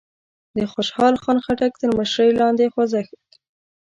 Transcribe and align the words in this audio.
د 0.57 0.59
خوشال 0.71 1.15
خان 1.23 1.37
خټک 1.45 1.71
تر 1.81 1.89
مشرۍ 1.97 2.29
لاندې 2.39 2.65
خوځښت 2.73 3.19